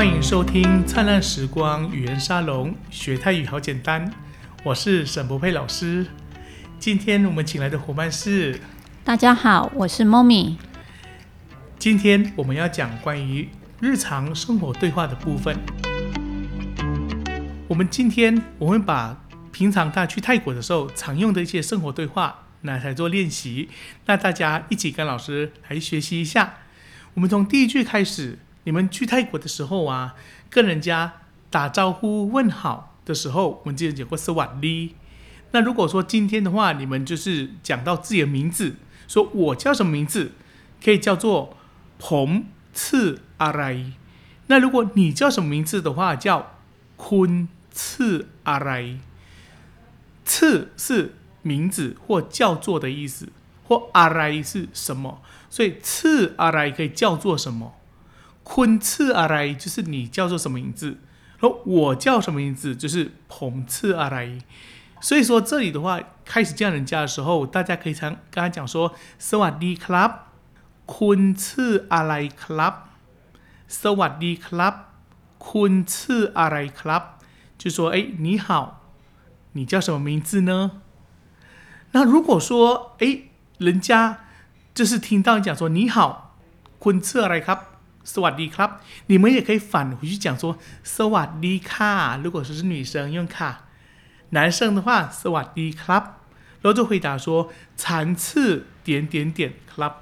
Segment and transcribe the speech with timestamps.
[0.00, 4.10] 欢迎收听灿烂时光语言沙龙，学泰语好简单。
[4.64, 6.06] 我是沈博佩老师。
[6.78, 8.58] 今天我们请来的伙伴是，
[9.04, 10.56] 大家好，我是 Mommy。
[11.78, 15.58] 今天我们要讲关于日常生活对话的部分。
[17.68, 19.22] 我们今天我会把
[19.52, 23.68] 平常大家去泰国的时候常用的一些生活对话拿来做练习，
[24.06, 26.54] 那大家一起跟老师来学习一下。
[27.12, 28.38] 我们从第一句开始。
[28.64, 30.14] 你们去泰国的时候啊，
[30.48, 31.14] 跟人家
[31.50, 34.94] 打招呼问好的时候，我们之前讲过是瓦利。
[35.52, 38.76] 那如果说今天的话，你们就是讲到自己的名字，
[39.08, 40.32] 说我叫什么名字，
[40.84, 41.56] 可以叫做
[41.98, 43.92] 彭次阿来。
[44.46, 46.58] 那如果你叫什么名字的话，叫
[46.96, 48.98] 坤次阿来。
[50.24, 53.30] 次是名字或叫做的意思，
[53.64, 55.20] 或阿来是什么？
[55.48, 57.74] 所以次阿来可以叫做什么？
[58.52, 60.98] 昆次阿来，就是你叫做什么名字？
[61.38, 62.74] 然后我叫什么名字？
[62.74, 64.40] 就是捧次阿来。
[65.00, 70.26] 所以说这里的话，开始叫人家的时候，大家可以常跟他讲说：「斯瓦迪·克拉，
[70.84, 72.88] 昆次阿拉伊·克拉，
[73.68, 74.88] 斯瓦迪·克拉，
[75.38, 77.18] 昆次阿拉伊·克拉。」
[77.56, 78.90] 就说：「诶，你好，
[79.52, 80.82] 你叫什么名字呢？」
[81.92, 84.24] 那如果说，诶，人家
[84.74, 86.36] 就是听到你讲说：「你好，
[86.80, 87.66] 昆次阿拉伊·克拉。」
[88.13, 88.69] สวัสดีครับ，
[89.07, 90.57] 你们也可以返回去讲说
[90.95, 93.51] สวัสดีค่ะ如果说是女生用ค่ะ
[94.35, 96.03] 男生的话สวัสดีครับ
[96.61, 99.93] 然后就回答说残次点点点 club，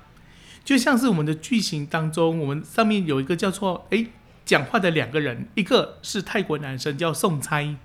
[0.64, 4.08] 就像是我们的句型当中，我们上面有一个叫做哎
[4.46, 7.76] 讲话的两个人，一个是泰国男生叫宋猜，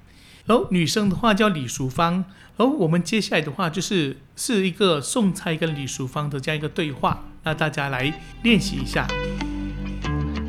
[0.46, 2.24] 然后女生的话叫李淑芳，
[2.56, 9.08] 然后我们接下来的话就是是一个宋猜跟李淑芳的这样一个对话，那大家来练习一下。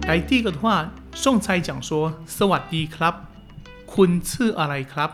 [0.06, 3.14] 来第一个的话，送菜讲说 s w a d i club，
[3.86, 5.12] 昆次阿来 club，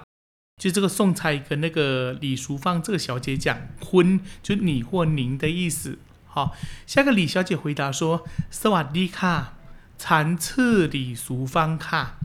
[0.61, 6.01] 就这个送菜跟那个李淑芳这个小姐讲昆，就你或您的意思。
[6.27, 6.57] 好，
[6.89, 9.53] 下个李小姐回答说 s w a d i 卡，
[9.97, 12.17] 残次李淑芳卡，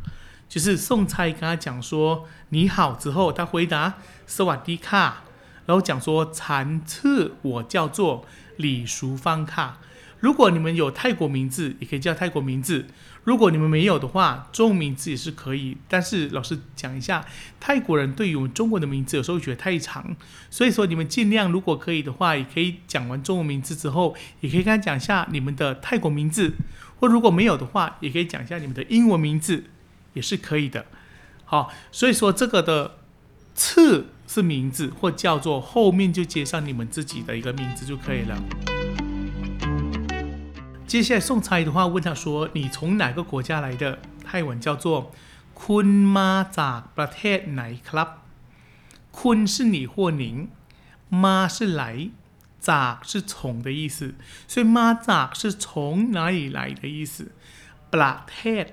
[0.49, 3.93] 就是送菜跟她讲说你好之后，她回答
[4.25, 5.21] s w a d i 卡，
[5.67, 8.25] 然后讲说残次我叫做
[8.57, 9.77] 李淑芳卡。
[10.19, 12.85] 如果你们有泰国名字，也可以叫泰国名字；
[13.23, 15.77] 如果你们没有的话，中文名字也是可以。
[15.87, 17.25] 但是老师讲一下，
[17.59, 20.15] 泰国人对于我们中国的名字有时候觉得太长，
[20.49, 26.51] 所以说你们尽量如果可以的话，也可以讲完中文名字之后，也可以跟他讲一下你们的泰国名字；
[26.99, 29.65] 或如果没有的话，也可以讲一下你们的英文名字，
[30.13, 30.85] 也是可以的。
[31.43, 32.97] 好，所以说这个的
[33.53, 38.74] “次”是名字，或叫做后面就接上你们自己的一个名字就可以了。
[40.86, 45.12] 接下来送差的话，问他说：“你从哪个国家来的？”泰文叫做“
[45.54, 49.12] 坤妈จากประเทศไหนครับ”。
[49.12, 50.48] 坤是你或您，
[51.08, 52.10] 妈是来，
[52.60, 54.14] จาก是从的意思，
[54.46, 57.32] 所以妈จาก是从哪里来的意思。
[57.90, 58.66] ประเทศ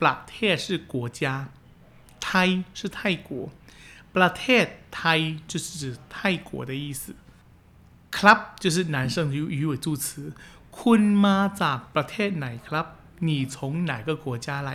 [0.00, 1.48] ประเทศ是国家，
[2.20, 3.50] 泰是泰国，
[4.12, 7.14] ประเทศ泰就是指泰国的意思。
[8.10, 10.32] club 就是男生语语尾助词。
[10.80, 12.86] คุณมาจากประเทศไหนครับ
[13.26, 13.56] 你从
[13.90, 14.70] 哪个国家来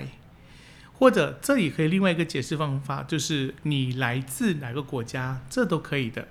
[0.97, 6.27] 或者这里可以另外一个解释方法，就是你来自哪个国家，这都可以的。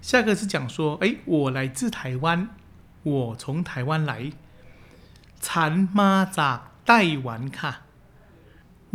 [0.00, 2.48] 下个是讲说，哎，我来自台湾，
[3.02, 4.32] 我从台湾来。
[5.40, 7.72] ฉันมาจากไต้หวันค่ะ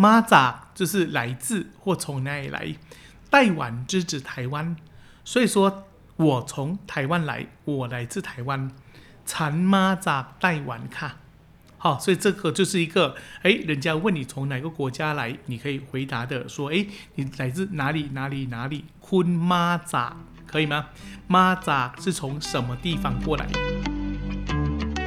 [0.03, 2.75] มาจาก就是来自或从哪里来，
[3.29, 4.75] ไต้หวัน就是指台湾，
[5.25, 5.85] 所以说
[6.15, 8.71] 我从台湾来，我来自台湾。
[9.24, 11.16] 蚕蚂蚱带碗卡，
[11.78, 18.84] 好，所以这个就是一个，哎，人家问你从哪个国家来，你可以回答的说，哎，你来自哪里哪里哪里？
[19.00, 20.12] 昆蚂蚱
[20.46, 20.86] 可以吗？
[21.28, 23.48] 蚂蚱是从什么地方过来？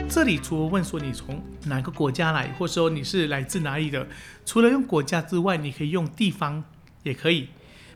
[0.09, 4.07] 这里除了问说你从哪个国家来，或者说你是来自哪里的，
[4.45, 6.63] 除了用国家之外，你可以用地方
[7.03, 7.50] 也可以。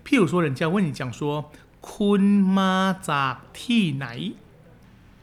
[0.05, 4.31] 譬如说，人家问你讲说，昆蚂蚱剃奶？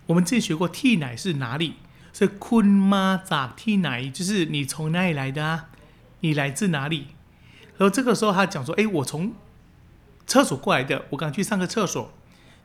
[0.08, 1.75] 我们之前学过，T 奶是哪里？
[2.14, 5.69] 是坤妈咋 T 奶就是你从哪里来的啊？
[6.20, 7.08] 你来自哪里？
[7.76, 9.34] 然后这个时候他讲说：“哎，我从
[10.26, 12.10] 厕所过来的，我刚去上个厕所，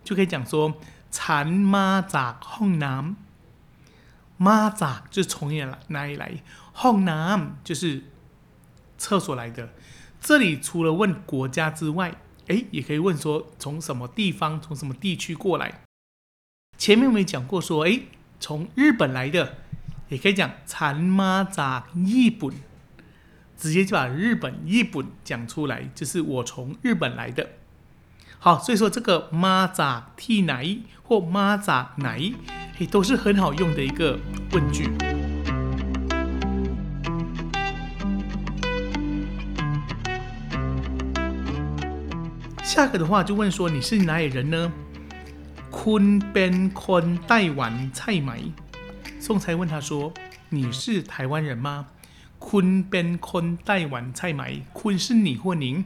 [0.04, 0.75] 就可以讲说
[1.12, 3.16] ‘残妈咋空男’，
[4.38, 6.42] 妈咋就是从哪哪里来？
[6.74, 8.06] 空男就是
[8.98, 9.74] 厕所来的。
[10.22, 12.16] 这里除了问国家之外，
[12.48, 15.81] 哎，也可以问说从什么地方，从什么地区过来。”
[16.84, 17.98] 前面我们讲过说，哎，
[18.42, 19.56] 从日本来的，
[20.10, 22.52] 也可以讲馋妈咋日本，
[23.58, 27.52] 直接就把日本日本讲出来，就是我从日本来的。
[28.38, 32.20] 好，所以说这个妈咋替奶或妈咋奶，
[32.76, 34.20] 嘿，都是很好用的一个
[34.52, 34.90] 问句。
[42.62, 44.70] 下个的话就问说你是哪里人呢？
[45.74, 48.40] 坤边坤台湾菜买。
[49.20, 50.14] 宋才问他说
[50.50, 51.88] ：“你是台湾人吗？”
[52.38, 55.84] 坤边坤台湾菜买，坤是你或您，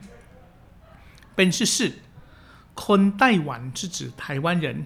[1.35, 1.99] 边是是，
[2.75, 4.85] 坤台湾是指台湾人，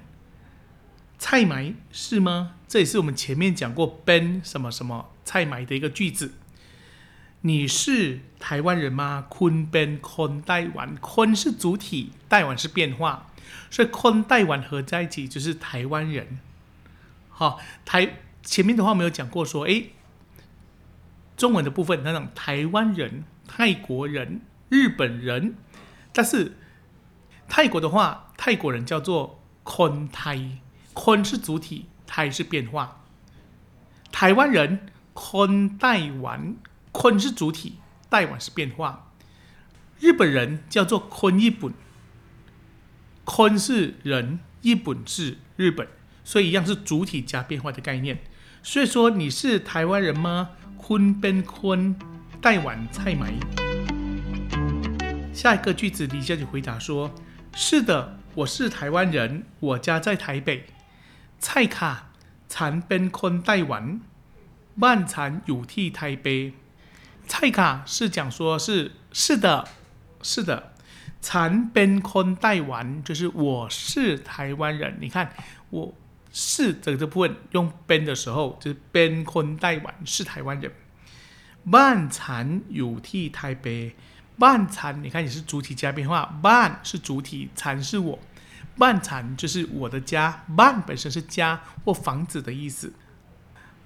[1.18, 2.54] 菜买是吗？
[2.68, 6.36] 这也是我们前面讲过边什么什么菜买的一个句子。
[7.42, 9.26] 你是台湾人吗？
[9.30, 13.28] 坤边坤台湾，坤是主体，台湾是变化，
[13.70, 16.40] 所以坤台湾合在一起就是台湾人。
[17.30, 18.18] 好，台。
[18.44, 19.84] 前面的话没有讲过，说哎，
[21.38, 25.54] 中文的部分那种台湾人、泰国人、日本人，
[26.12, 26.58] 但是
[27.48, 30.58] 泰国的话，泰国人叫做坤泰，
[30.94, 33.04] 坤是主体，泰是变化。
[34.12, 36.56] 台湾人坤台湾，
[37.02, 37.80] 坤是主体，
[38.12, 39.12] 台湾是变化。
[40.00, 41.74] 日本人叫做坤日本，
[43.26, 45.88] 坤是人，日本是日本，
[46.24, 48.22] 所以一样是主体加变化的概念。
[48.62, 50.52] 所以说你是台湾人吗？
[50.78, 51.98] 坤边坤，
[52.40, 53.34] 带碗菜买。
[55.34, 57.16] 下一个句子，李小姐回答说
[57.56, 60.68] ：“是的，我是台湾人，我家在台北。
[61.40, 62.12] 菜卡
[62.48, 64.02] 残边坤带碗，
[64.76, 66.54] 万残有替台北。
[67.32, 69.66] 菜卡是讲说是是的，
[70.22, 70.74] 是的，
[71.22, 74.98] 残边坤带完就是我是台湾人。
[75.00, 75.34] 你看
[75.70, 75.94] 我。”
[76.34, 80.72] 是这个部分用边的时候，就是边坤代完是台湾人。
[81.66, 83.94] 万残有替台北，
[84.38, 88.18] 万残你看也是主体加变化，万是主体，残是我，
[88.78, 92.94] 万残就是我的家，万本身是家或房子的意思。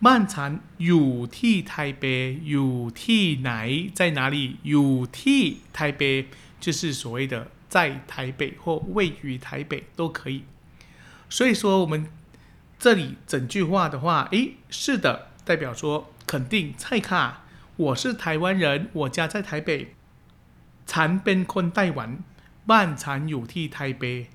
[0.06, 4.58] 万残有替台北，有替哪在哪里？
[4.62, 6.28] 有替台北
[6.60, 10.44] 就是所谓的在台北或位于台北都可以。
[11.28, 12.08] 所以说我们。
[12.78, 17.46] 这里整句话的话，诶，是的，代表说肯定蔡卡，
[17.78, 19.96] 我是台湾人，我家在台北，
[20.86, 22.20] 残边坤台湾，
[22.66, 24.28] 万残有替台北。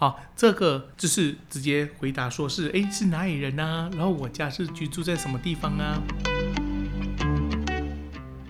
[0.00, 3.90] 好，这个就是直接回答，说是哎，是哪里人呢？
[3.92, 6.00] 然后我家是居住在什么地方啊？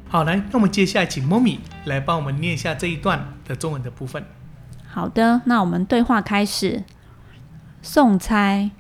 [0.08, 4.25] 好，来，那我们接下来请 m 咪来帮我们念一下这一段的中文的部分。
[4.87, 6.85] 好的，那我们对话开始。
[7.82, 8.70] 送猜，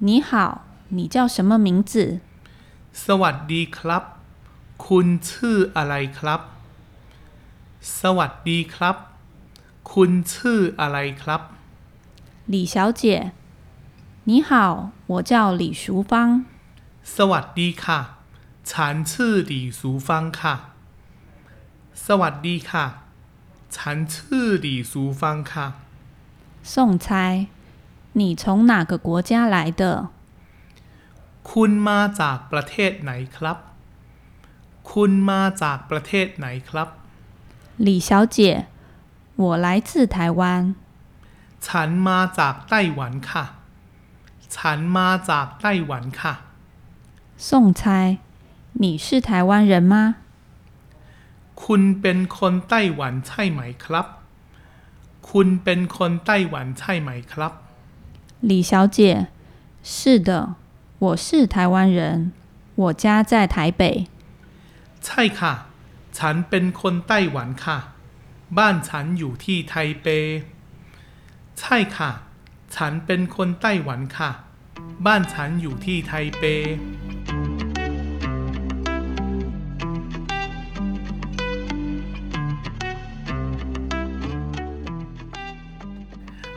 [0.00, 2.20] 你好，你叫什么名字？
[2.92, 4.02] สวัสดีครับ
[4.86, 6.40] คุณชื่ออะไรครับ
[8.00, 8.96] สวัสดีครับ
[9.92, 11.40] คุณชื่ออะไรครับ
[12.45, 13.31] 李小姐，
[14.25, 16.45] 你好，我叫李淑芳。
[17.15, 17.99] สวัสดีค่ะ
[18.71, 20.09] ฉันชื่อ李淑芳
[20.39, 20.55] ค่ะ
[22.05, 22.85] สวัสดีค่ะ
[23.75, 25.21] ฉันชื่อ李淑芳
[25.51, 25.73] ค่ะ。
[26.63, 27.47] 送猜。
[28.19, 30.09] 你从哪个国家来的？
[31.49, 33.57] คุณมาจากประเทศไหนครับ
[34.91, 36.87] คุณมาจากประเทศไหนครับ
[37.87, 38.37] 李小姐，
[39.35, 40.75] 我来自台湾。
[41.67, 43.45] ฉันมาจากไต้หวันค่ะ
[44.57, 46.33] ฉันมาจากไต้หวันค่ะ。
[47.47, 47.49] 送
[47.79, 47.81] 猜，
[48.81, 49.95] 你是台湾人吗？
[51.63, 54.07] คุณเป็นคนไต้หวันใช่ไหมครับ
[55.29, 57.53] คุณเป็นคนไต้หวันใช่ไหมครับ
[58.49, 58.99] 李小姐，
[59.83, 60.29] 是的，
[61.03, 62.31] 我是台湾人，
[62.81, 63.81] 我家在台北。
[65.05, 65.53] ใช่ค่ะ
[66.17, 67.77] ฉันเป็นคนไต้หวันค่ะ
[68.57, 70.07] บ้านฉันอยู่ที่ไทเป
[71.59, 72.11] ใช่ค่ะ
[72.75, 74.31] ฉันเป็นคนไต้หวันค่ะ
[75.05, 76.43] บ้านฉันอยู่ที่ไทเป。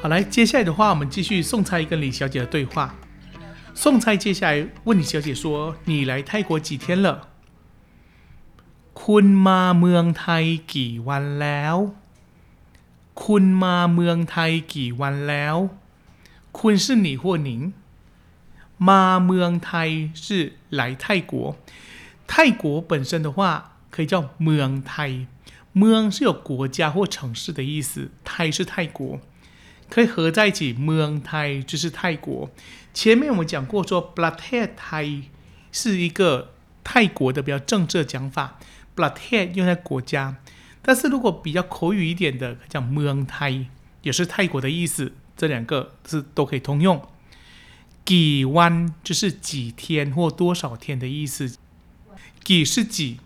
[0.03, 2.95] 好，来，接下来的话，我们继续宋蔡跟李小姐的对话。
[3.75, 7.29] 宋蔡接下来问李小姐说：“你来泰国几天了？”
[8.95, 10.45] คุณมาเมืองไทย
[10.75, 11.77] กี่วันแล้ว？
[13.23, 15.57] คุณมาเมืองไทยกี่วันแล้ว？
[16.59, 17.73] คุณ是你或您？
[18.89, 19.91] มาเมืองไทย
[20.25, 20.25] 是
[20.79, 21.33] 来泰国。
[22.27, 23.39] 泰国本身的话
[23.91, 25.27] 可以叫เมืองไทย。
[25.79, 29.21] เมือง是有国家或城市的意思，ไทย是泰国。
[29.93, 32.51] 可以合在一起，เมืองไทย就是泰国。
[32.95, 35.25] 前面我们讲过，说ประเทศไทย
[35.73, 36.49] 是一个
[36.83, 38.51] 泰国的比较正式的讲法，
[38.97, 40.37] ประเทศ用在国家，
[40.85, 43.67] 但是如果比较口语一点的，讲เมืองไทย
[44.03, 47.03] 也是泰国的意思，这两个是都可以通用。
[48.05, 51.57] 几วัน就是几天或多少天的意思，
[52.43, 53.19] 几是几，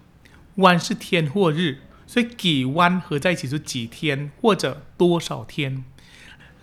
[0.56, 5.84] วัน是天或日，所以几วัน合在一起就几天或者多少天。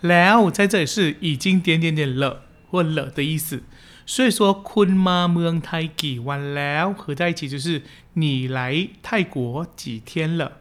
[0.02, 3.62] แล้ว在这里是已经点点点了或了的意思，
[4.04, 7.82] 所以说คุณมาเมืองไทยกี่วันแล้ว合在一起就是
[8.14, 10.58] 你来泰国几天了。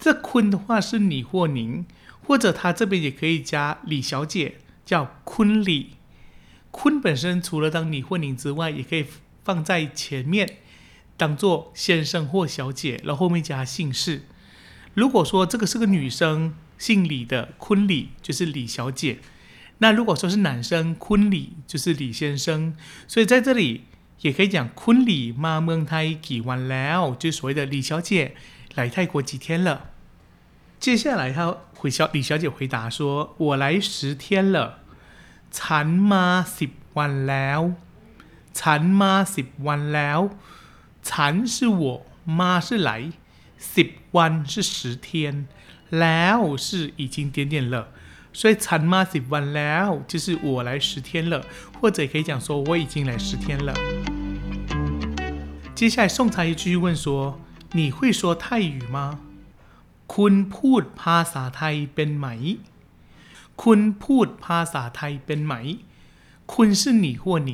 [0.00, 1.84] 这坤的话是你或您，
[2.26, 4.54] 或者他这边也可以加李小姐，
[4.84, 5.90] 叫坤李。
[6.70, 9.04] 坤本身除了当你或您之外，也可以
[9.44, 10.58] 放在前面，
[11.16, 14.22] 当做先生或小姐，然后后面加姓氏。
[14.94, 19.18] 如果说这个是个女生，姓李的坤李就是李小姐。
[19.78, 22.74] 那如果说是男生，坤李就是李先生。
[23.06, 23.84] 所以在这里
[24.20, 28.34] 也可以讲坤李妈蒙太几晚了，就所谓的李小姐
[28.74, 29.89] 来泰国几天了。
[30.79, 34.79] 接下来他回小李小姐回答说：“我来十天了。”
[35.59, 36.25] ฉันมา
[36.59, 37.61] สิบวันแล้ว
[38.59, 40.19] ฉันมาสิบวันแล้ว
[41.09, 41.83] ฉัน是我
[42.39, 42.91] มา是来
[43.75, 44.75] สิบวัน是十
[45.07, 45.09] 天
[45.99, 46.67] แล้ว是
[47.01, 47.75] 已经点点了
[48.39, 51.33] 所以ฉันมาสิบวันแล้ว就是我来十天了
[51.79, 53.71] 或者也可以讲说我已经来十天了
[55.77, 57.39] 接下来宋才艺继续问说
[57.71, 59.19] 你会说泰语吗
[60.15, 62.27] คุณพูดภาษาไทยเป็นไหม
[63.63, 65.53] คุณพูดภาษาไทยเป็นไหม
[66.53, 67.51] คุณ是你或您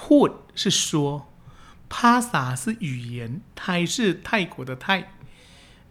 [0.00, 0.30] พูด
[0.60, 0.86] 是说
[1.92, 3.96] ภาษา是语言ไทย是
[4.26, 4.86] 泰国的泰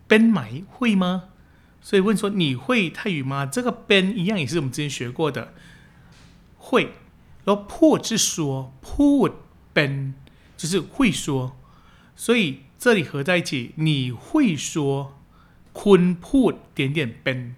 [0.07, 0.39] เป็นไหม
[0.73, 1.05] 会吗
[1.87, 5.53] 所以问说你会泰语吗这个เป็น一样也是我们之前学过的
[6.57, 6.91] 会
[7.45, 9.31] 然后พูด是说พูด
[9.73, 10.13] เป็น
[10.57, 11.55] 就是会说
[12.15, 15.13] 所以这里合在一起你会说
[15.73, 17.55] คุณพูด点点เป็น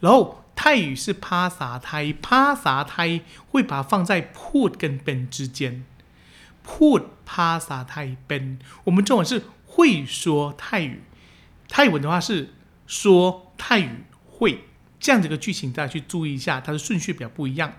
[0.00, 5.84] 然后泰语是帕萨泰，帕萨泰会把它放在 put 跟 ben 之间。
[6.66, 11.02] put 帕萨泰 ben，我们中文是会说泰语，
[11.68, 12.54] 泰文的话是
[12.86, 14.64] 说泰语会
[14.98, 17.72] 这样的一个句型，大家去注意一下，它的顺序比较不一样。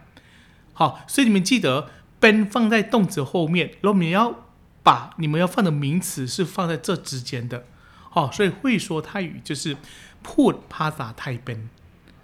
[0.73, 4.45] 好，所以你们记得 ben 放在动词后面，然后你们要
[4.81, 7.65] 把你们要放的名词是放在这之间的。
[8.15, 9.77] 好，所以会说泰语就是
[10.23, 11.69] put 帕萨泰 ben。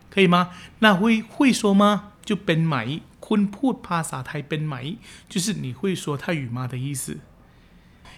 [0.10, 0.50] 可以吗？
[0.80, 2.14] 那会会说吗？
[2.26, 4.76] 就เป็นไหมคุณพูดภาษาไทยเป็นไหม
[5.30, 7.20] 就是你会说泰语吗的意思。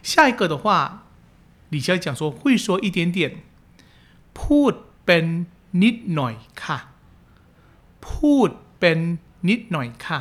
[0.01, 1.03] 下一个的话，
[1.69, 3.43] 李小姐讲说会说一点点，
[4.33, 4.73] พูด
[5.05, 5.45] เป็น
[5.83, 6.77] นิดหน่อยค่ะ
[8.05, 8.99] พูดเป็น
[9.49, 10.19] นิดหน่อยค่ะ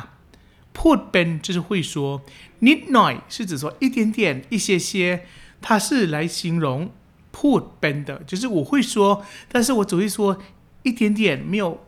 [0.77, 2.21] พูดเป็น就是会说，
[2.67, 5.21] นิดหน่อย是指说一点点、一些些，
[5.61, 6.91] 它是来形容
[7.33, 10.37] พูดเป็น的，就是我会说，但是我只会说。
[10.81, 11.85] 一点点没有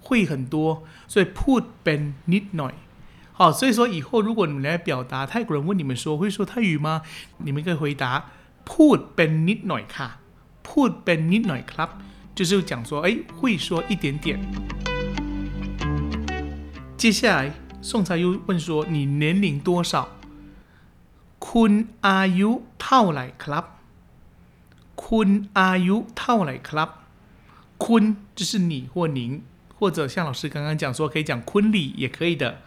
[0.00, 2.70] 会很多，所以 put ben need noi。
[3.32, 7.02] 好，所以说以后如果你们来表达泰国人问你们说会说泰语吗？
[7.38, 8.30] 你们可以回答
[8.64, 10.20] put ben need noi 卡，
[10.62, 11.88] put ben need noi club，
[12.32, 14.38] 就是讲说哎会说一点点。
[16.96, 20.06] 接下来宋才又问说你年龄多少？
[21.40, 21.72] คุณ
[22.06, 23.64] อายุเท่าไหร่ครับ
[24.97, 26.89] 坤 are you 套奶 club？
[27.77, 29.43] 坤就是你或您，
[29.77, 32.61] 或者像老师刚刚讲说可以讲坤里也可以的。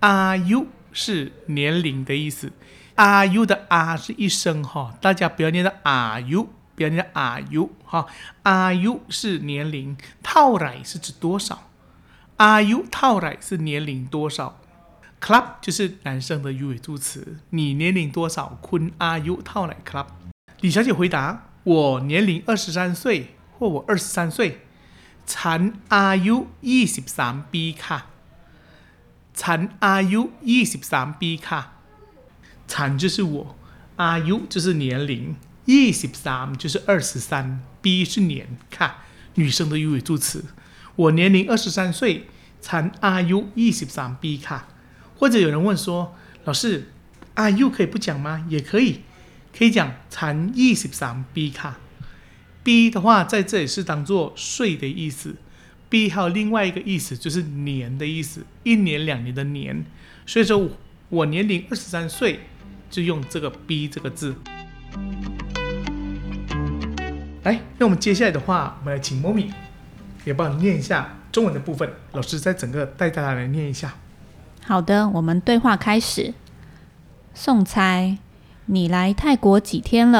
[0.00, 2.52] ARE YOU 是年龄的意思
[2.96, 8.06] ，ARE YOU 的 ARE 是一声哈，大家不要念的 ARE YOU，不要念的 ARE YOU 哈。
[8.44, 11.70] ARE YOU 是年龄，套来是指多少
[12.36, 14.60] ？ARE YOU 套来是年龄多少
[15.20, 17.38] ？CLUB 就是男生的语尾助词。
[17.50, 18.58] 你年龄多少？
[18.60, 20.06] 坤 ARE YOU 套奶 club？
[20.60, 21.46] 李小姐回答。
[21.63, 23.35] 我年龄二十三岁。
[23.57, 24.39] 或我二十三岁，
[25.25, 25.61] ฉัน
[25.95, 26.35] อายุ
[26.69, 27.99] ยี่สิบสามปีค่ะ
[29.41, 30.21] ฉันอายุ
[30.51, 31.61] ยี่สิบสามปีค่ะ
[32.71, 33.35] ฉัน就是我，
[34.03, 35.35] อายุ就是年龄，
[35.71, 37.31] ยี่สิบสาม就是二十三，
[37.81, 38.89] ปี是年，ค่ะ
[39.35, 40.43] 女生的语尾助词。
[40.97, 42.23] 我年龄二十三岁，
[42.61, 44.59] ฉันอายุยี่สิบสามปีค่ะ
[45.17, 46.89] 或者有人问说，老师，
[47.35, 48.45] อายุ可以不讲吗？
[48.49, 49.01] 也可以，
[49.56, 51.76] 可以讲蝉翼十三 B 卡。
[52.62, 55.36] B 的话在这里是当做岁的意思
[55.88, 59.84] ，B 还有另外一个意思就是年的意思，一年两年的年。
[60.26, 60.68] 所以说
[61.08, 62.40] 我,年龄二十三岁，
[62.90, 64.36] 就用这个 B 这个字。
[67.42, 69.50] 来，那我们接下来的话，我们来请 Momi
[70.24, 73.94] 也帮你念一下中文的部分，老师再整个带大家来念一下。
[74.62, 76.34] 好的，我们对话开始。
[77.32, 78.18] 送猜。
[78.75, 80.17] 你来泰国几天了？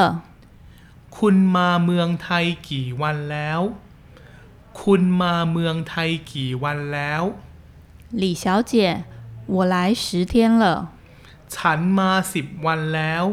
[1.16, 3.60] คุณมาเมืองไทยกี่วันแล้ว
[4.82, 7.22] คุณมาเมืองไทยกี่วันแล้ว
[8.22, 8.72] 李小姐，
[9.54, 10.64] 我来十天了。
[11.54, 13.24] ฉันมาสิบวันแล้ว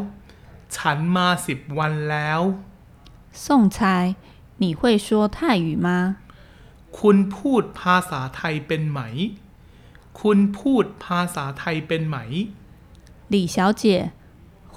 [0.76, 2.40] ฉันมาสิบวันแล้ว
[3.44, 3.46] 送
[3.76, 3.78] 猜，
[4.62, 5.88] 你会说泰语吗？
[6.98, 9.00] คุณพูดภาษาไทยเป็นไหม
[10.20, 12.16] คุณพูดภาษาไทยเป็นไหม
[13.32, 13.84] 李小姐，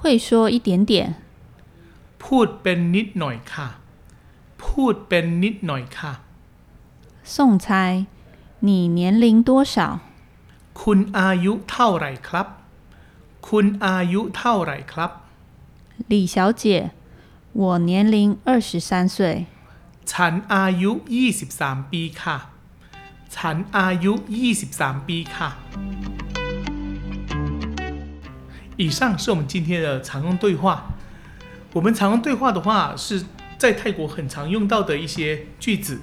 [0.02, 1.14] 会说一点点。
[2.22, 3.68] พูดเป็นนิดหน่อยค่ะ
[4.62, 6.12] พูดเป็นนิดหน่อยค่ะ
[7.34, 7.66] 送猜，
[8.66, 9.76] 你年龄多少？
[10.80, 12.46] คุณอายุเท่าไหร่ครับ
[13.48, 15.10] คุณอายุเท่าไหร่ครับ
[16.10, 16.64] 李小姐，
[17.60, 18.16] 我年龄
[18.48, 19.46] 二十三岁。
[20.10, 20.92] ฉันอายุ
[21.40, 22.36] 23 ปีค่ะ
[23.36, 24.12] ฉันอายุ
[24.60, 25.48] 23 ปีค่ะ
[28.83, 30.87] 以上是我们今天的常用对话。
[31.71, 33.23] 我们常用对话的话，是
[33.57, 36.01] 在泰国很常用到的一些句子。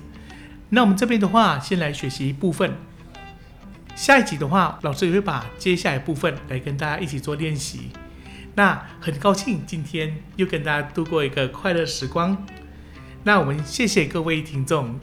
[0.70, 2.72] 那我们这边的话，先来学习一部分。
[3.94, 7.90] 下一集的话，老师也会把接下来部分来跟大家一起做练习。
[8.54, 12.46] 那很高兴今天又跟大家度过一个快乐时光。
[13.25, 14.99] 那我们谢谢各位听众，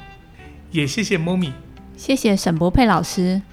[0.72, 1.52] 也谢谢 Momi。
[1.96, 3.44] 谢谢沈博佩老师，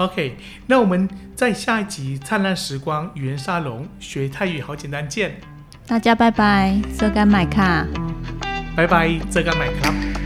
[0.00, 0.34] ok
[0.66, 5.38] 那我们在下一集灿烂时光语言沙龙学泰语好简单见。
[5.86, 7.86] 大家拜拜这该买卡。
[8.74, 10.19] 拜拜这该买卡。